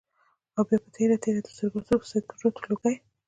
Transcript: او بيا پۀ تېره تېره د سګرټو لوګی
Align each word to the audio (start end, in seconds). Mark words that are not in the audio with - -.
او 0.55 0.61
بيا 0.67 0.77
پۀ 0.83 0.87
تېره 0.95 1.17
تېره 1.23 1.41
د 1.45 1.47
سګرټو 1.57 2.61
لوګی 2.69 2.95